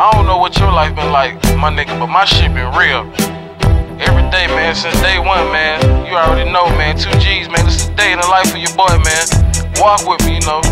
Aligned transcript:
I 0.00 0.10
don't 0.12 0.24
know 0.24 0.38
what 0.38 0.56
your 0.56 0.72
life 0.72 0.96
been 0.96 1.12
like, 1.12 1.34
my 1.60 1.68
nigga, 1.68 1.92
but 2.00 2.06
my 2.06 2.24
shit 2.24 2.48
been 2.54 2.72
real. 2.72 3.04
Every 4.00 4.24
day, 4.32 4.48
man, 4.48 4.74
since 4.74 4.98
day 5.02 5.18
one, 5.18 5.52
man. 5.52 5.76
You 6.06 6.16
already 6.16 6.50
know, 6.50 6.64
man. 6.80 6.96
Two 6.96 7.12
G's, 7.20 7.50
man. 7.50 7.66
This 7.66 7.84
is 7.84 7.88
a 7.88 7.94
day 7.96 8.12
in 8.14 8.18
the 8.18 8.26
life 8.26 8.48
of 8.48 8.56
your 8.56 8.72
boy, 8.72 8.96
man. 8.96 9.28
Walk 9.76 10.08
with 10.08 10.24
me, 10.24 10.40
you 10.40 10.46
know. 10.48 10.64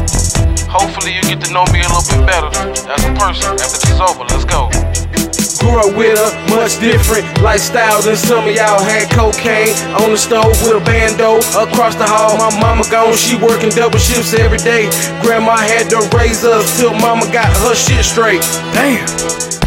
Hopefully, 0.72 1.12
you 1.12 1.20
get 1.28 1.44
to 1.44 1.52
know 1.52 1.68
me 1.76 1.84
a 1.84 1.88
little 1.92 2.08
bit 2.08 2.24
better 2.24 2.48
as 2.88 3.04
a 3.04 3.12
person 3.20 3.52
after 3.52 3.76
this 3.76 3.92
is 3.92 4.00
over. 4.00 4.24
Let's 4.32 4.48
go. 4.48 4.72
Grew 5.58 5.78
up 5.80 5.96
with 5.96 6.18
a 6.18 6.30
much 6.54 6.78
different 6.78 7.26
lifestyle 7.42 8.00
than 8.02 8.16
some 8.16 8.46
of 8.46 8.54
y'all 8.54 8.80
had 8.80 9.10
cocaine 9.10 9.74
on 10.00 10.12
the 10.12 10.18
stove 10.18 10.54
with 10.62 10.80
a 10.80 10.84
bando 10.84 11.38
across 11.58 11.94
the 11.94 12.06
hall. 12.06 12.36
My 12.38 12.50
mama 12.60 12.84
gone, 12.90 13.16
she 13.16 13.36
working 13.36 13.70
double 13.70 13.98
shifts 13.98 14.34
every 14.34 14.58
day. 14.58 14.88
Grandma 15.22 15.56
had 15.56 15.90
to 15.90 15.98
raise 16.16 16.44
us 16.44 16.78
till 16.78 16.94
mama 16.94 17.26
got 17.32 17.50
her 17.66 17.74
shit 17.74 18.04
straight. 18.04 18.42
Damn. 18.72 19.06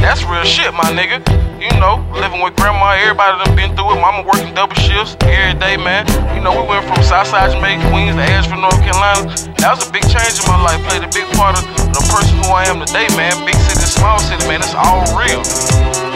That's 0.01 0.23
real 0.23 0.43
shit, 0.43 0.73
my 0.73 0.89
nigga. 0.91 1.50
You 1.71 1.79
know, 1.79 2.03
living 2.13 2.41
with 2.43 2.55
grandma, 2.55 2.99
everybody 2.99 3.43
done 3.43 3.55
been 3.55 3.71
through 3.75 3.95
it. 3.95 4.01
Mama 4.01 4.27
working 4.27 4.53
double 4.53 4.75
shifts 4.75 5.15
every 5.21 5.57
day, 5.59 5.77
man. 5.77 6.05
You 6.35 6.41
know, 6.43 6.51
we 6.51 6.67
went 6.67 6.85
from 6.85 7.01
Southside 7.03 7.51
Jamaica, 7.51 7.87
Queens 7.89 8.15
to 8.15 8.21
Asheville, 8.21 8.61
North 8.61 8.81
Carolina. 8.83 9.31
That 9.63 9.79
was 9.79 9.87
a 9.87 9.91
big 9.91 10.03
change 10.03 10.35
in 10.37 10.45
my 10.51 10.59
life. 10.61 10.83
Played 10.89 11.07
a 11.07 11.11
big 11.15 11.25
part 11.39 11.55
of 11.57 11.63
the 11.95 12.03
person 12.11 12.37
who 12.43 12.51
I 12.51 12.65
am 12.67 12.83
today, 12.85 13.07
man. 13.15 13.33
Big 13.45 13.55
city, 13.55 13.87
small 13.87 14.19
city, 14.19 14.43
man. 14.47 14.59
It's 14.59 14.75
all 14.75 15.07
real. 15.15 16.10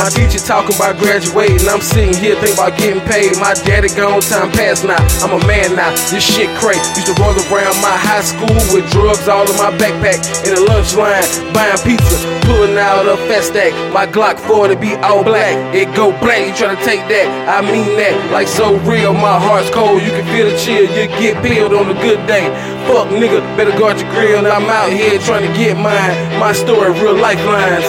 My 0.00 0.08
teacher 0.08 0.40
talking 0.40 0.72
about 0.80 0.96
graduating, 0.96 1.68
I'm 1.68 1.84
sitting 1.84 2.16
here 2.16 2.32
thinking 2.40 2.56
about 2.56 2.72
getting 2.80 3.04
paid. 3.04 3.36
My 3.36 3.52
daddy 3.52 3.92
gone, 3.92 4.24
time 4.24 4.48
passed 4.48 4.80
now. 4.80 4.96
I'm 5.20 5.36
a 5.36 5.42
man 5.44 5.76
now. 5.76 5.92
This 6.08 6.24
shit 6.24 6.48
crazy. 6.56 6.80
Used 6.96 7.12
to 7.12 7.16
roll 7.20 7.36
around 7.36 7.76
my 7.84 7.92
high 8.00 8.24
school 8.24 8.48
with 8.72 8.88
drugs 8.88 9.28
all 9.28 9.44
in 9.44 9.52
my 9.60 9.68
backpack 9.76 10.24
in 10.48 10.56
the 10.56 10.64
lunch 10.72 10.96
line, 10.96 11.20
buying 11.52 11.76
pizza, 11.84 12.16
pulling 12.48 12.80
out 12.80 13.04
a 13.04 13.20
fat 13.28 13.44
stack. 13.44 13.76
My 13.92 14.08
Glock 14.08 14.40
40 14.40 14.80
be 14.80 14.96
all 15.04 15.20
black. 15.20 15.52
It 15.76 15.92
go 15.92 16.16
black. 16.16 16.48
You 16.48 16.56
try 16.56 16.72
to 16.72 16.80
take 16.80 17.04
that? 17.12 17.28
I 17.44 17.60
mean 17.60 17.92
that. 18.00 18.16
Like 18.32 18.48
so 18.48 18.80
real. 18.88 19.12
My 19.12 19.36
heart's 19.36 19.68
cold. 19.68 20.00
You 20.00 20.16
can 20.16 20.24
feel 20.32 20.48
the 20.48 20.56
chill. 20.56 20.88
You 20.96 21.12
get 21.20 21.44
peeled 21.44 21.76
on 21.76 21.92
a 21.92 21.98
good 22.00 22.24
day. 22.24 22.48
Fuck 22.88 23.12
nigga, 23.12 23.44
better 23.52 23.76
guard 23.76 24.00
your 24.00 24.08
grill. 24.16 24.48
I'm 24.48 24.64
out 24.64 24.88
here 24.88 25.20
trying 25.20 25.44
to 25.44 25.52
get 25.52 25.76
mine. 25.76 26.40
My 26.40 26.56
story, 26.56 26.88
real 26.96 27.20
lifelines. 27.20 27.84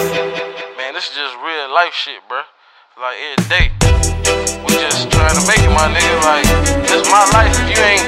Man, 0.76 0.92
this 0.92 1.08
is 1.08 1.16
just 1.16 1.41
life 1.72 1.96
shit, 1.96 2.20
bruh. 2.28 2.44
Like 3.00 3.16
every 3.32 3.48
day. 3.48 3.66
We 4.68 4.76
just 4.76 5.08
trying 5.08 5.32
to 5.32 5.42
make 5.48 5.64
it, 5.64 5.72
my 5.72 5.88
nigga. 5.88 6.20
Like, 6.20 6.44
this 6.84 7.08
my 7.08 7.24
life. 7.32 7.48
If 7.64 7.72
you 7.72 7.80
ain't 7.80 8.04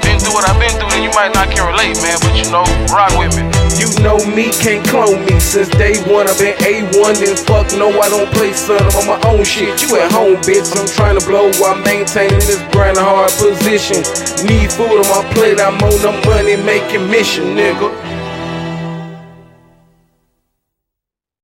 been 0.00 0.16
through 0.16 0.32
what 0.32 0.48
I've 0.48 0.56
been 0.56 0.72
through, 0.80 0.88
then 0.96 1.04
you 1.04 1.12
might 1.12 1.36
not 1.36 1.52
can 1.52 1.68
relate, 1.68 2.00
man. 2.00 2.16
But 2.24 2.32
you 2.32 2.48
know, 2.48 2.64
rock 2.88 3.12
with 3.20 3.36
me. 3.36 3.44
You 3.76 3.92
know 4.00 4.16
me, 4.32 4.48
can't 4.48 4.80
clone 4.88 5.28
me. 5.28 5.36
Since 5.44 5.68
day 5.76 6.00
one, 6.08 6.24
I've 6.24 6.40
been 6.40 6.56
A1. 6.64 7.20
Then 7.20 7.36
fuck 7.36 7.68
no, 7.76 7.92
I 8.00 8.08
don't 8.08 8.32
play 8.32 8.56
son. 8.56 8.80
I'm 8.80 9.04
on 9.04 9.06
my 9.12 9.20
own 9.28 9.44
shit. 9.44 9.84
You 9.84 10.00
at 10.00 10.08
home, 10.08 10.40
bitch. 10.40 10.72
I'm 10.72 10.88
trying 10.88 11.20
to 11.20 11.24
blow 11.28 11.52
while 11.60 11.76
maintaining 11.84 12.40
this 12.48 12.64
grind 12.72 12.96
hard 12.96 13.28
position. 13.36 14.00
Need 14.48 14.72
food 14.72 14.88
on 14.88 15.04
my 15.12 15.20
plate. 15.36 15.60
I'm 15.60 15.76
on 15.84 15.96
the 16.00 16.16
money 16.24 16.56
making 16.56 17.12
mission, 17.12 17.52
nigga. 17.52 17.92